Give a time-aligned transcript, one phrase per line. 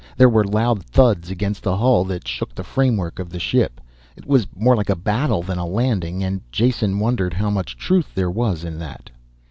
[0.17, 3.79] There were loud thuds against the hull that shook the framework of the ship.
[4.15, 8.07] It was more like a battle than a landing, and Jason wondered how much truth
[8.15, 9.11] there was in that.